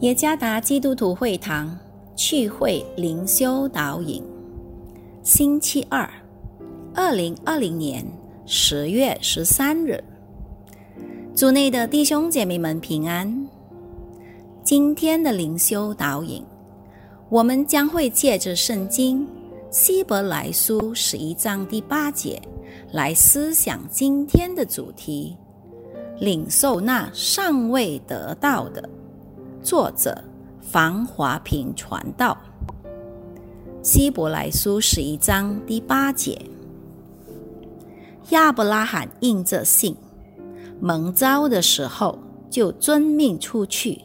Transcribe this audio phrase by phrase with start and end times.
[0.00, 1.76] 耶加达基督徒会堂
[2.14, 4.22] 聚会灵修导引，
[5.24, 6.08] 星期二，
[6.94, 8.06] 二零二零年
[8.46, 10.00] 十月十三日，
[11.34, 13.48] 组内的弟兄姐妹们平安。
[14.62, 16.44] 今天的灵修导引，
[17.28, 19.26] 我们将会借着圣经
[19.68, 22.40] 希伯来书十一章第八节
[22.92, 25.36] 来思想今天的主题：
[26.20, 28.88] 领受那尚未得到的。
[29.62, 30.22] 作者
[30.60, 32.36] 房华平传道，
[33.82, 36.40] 希伯来书十一章第八节，
[38.30, 39.96] 亚伯拉罕应着信，
[40.80, 44.00] 蒙召的时候就遵命出去，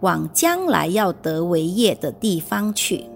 [0.00, 3.06] 往将来要得为业的地方去。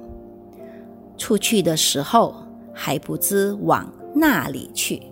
[1.19, 2.34] 出去的时候
[2.72, 5.03] 还不知往那里去。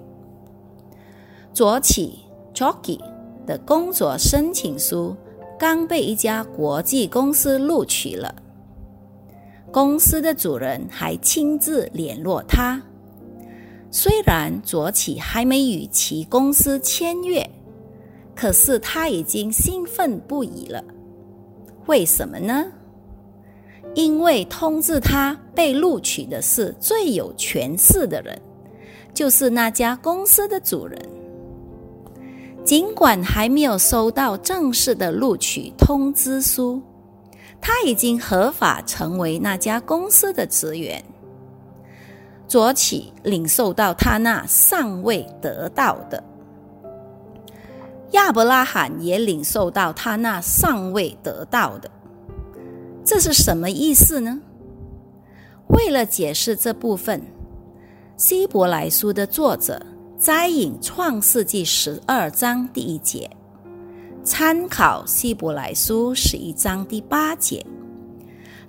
[1.53, 2.21] 左起
[2.55, 2.99] Jockey
[3.47, 5.15] 的工作申请书。
[5.59, 8.33] 刚被一家国际公司录取了，
[9.73, 12.81] 公司的主人还亲自联络他。
[13.91, 17.45] 虽然卓启还没与其公司签约，
[18.37, 20.85] 可是他已经兴奋不已了。
[21.87, 22.67] 为什么呢？
[23.95, 28.41] 因为通知他被录取的是最有权势的人，
[29.13, 31.18] 就是那家公司的主人。
[32.69, 36.83] 尽管还没有收到正式的录取通知书，
[37.63, 41.03] 他已经合法成为那家公司的职员。
[42.47, 46.23] 左起领受到他那尚未得到的，
[48.11, 51.91] 亚伯拉罕也领受到他那尚未得到的，
[53.03, 54.39] 这是什么意思呢？
[55.69, 57.23] 为了解释这部分，
[58.19, 59.81] 希伯来书的作者。
[60.19, 63.31] 摘引创世纪十二章第一节，
[64.25, 67.65] 参考希伯来书十一章第八节，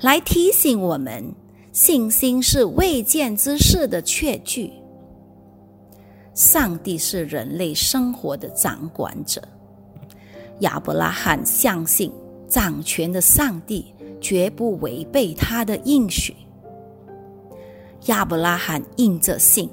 [0.02, 1.34] 来提醒我们：
[1.72, 4.72] 信心是未见之事的确据。
[6.36, 9.42] 上帝是人类生活的掌管者。
[10.60, 12.12] 亚伯拉罕相信
[12.48, 13.92] 掌权的上帝
[14.22, 16.36] 绝不违背他的应许。
[18.06, 19.68] 亚伯拉罕应着信。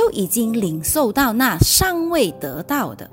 [0.00, 3.10] 就已经领受到那尚未得到的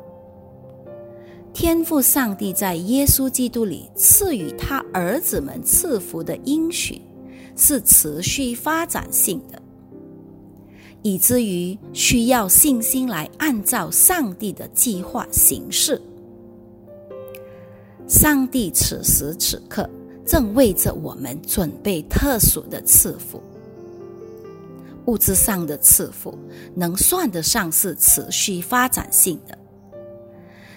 [1.53, 7.01] 天赋，上帝在耶稣基督里赐予他儿子们赐福的应许，
[7.57, 9.61] 是持续发展性的，
[11.01, 16.01] 以至于需要信心来按照上帝的计划行事。
[18.07, 19.89] 上帝此时此刻
[20.25, 23.43] 正为着我们准备特殊的赐福。
[25.07, 26.37] 物质上的赐福
[26.75, 29.57] 能算得上是持续发展性的。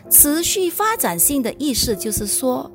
[0.08, 2.68] 持续发展性的意思就是说，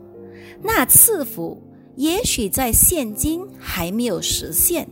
[0.61, 1.61] 那赐福
[1.95, 4.88] 也许在现今还没有实现，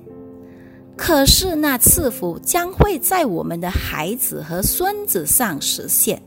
[0.97, 6.21] 可是那赐福将会在我们的孩子和孙子上实现，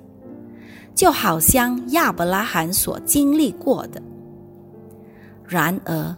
[0.95, 4.01] 就好像亚伯拉罕所经历过的。
[5.47, 6.17] 然而，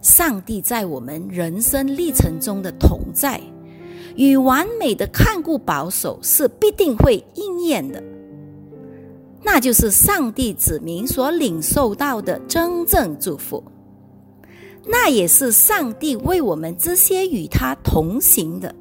[0.00, 3.40] 上帝在我们人生历程中的同在
[4.16, 8.02] 与完美的看顾保守是必定会应验的，
[9.42, 13.62] 那就是上帝子民所领受到的真正祝福，
[14.86, 18.74] 那也是上帝为我们这些与他同行的，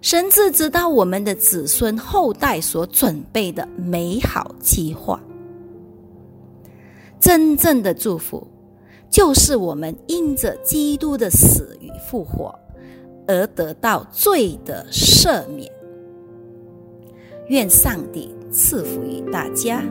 [0.00, 5.20] 甚至知道我们的子孙后代所准备的美好计划。
[7.20, 8.46] 真正的祝福。
[9.18, 12.56] 就是我们因着基督的死与复活
[13.26, 15.68] 而得到罪的赦免。
[17.48, 19.82] 愿上帝赐福于大家。